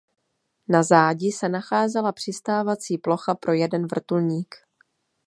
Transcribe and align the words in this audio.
Na 0.69 0.83
zádi 0.83 1.31
se 1.31 1.49
nacházela 1.49 2.11
přistávací 2.11 2.97
plocha 2.97 3.35
pro 3.35 3.53
jeden 3.53 3.87
vrtulník. 3.87 4.55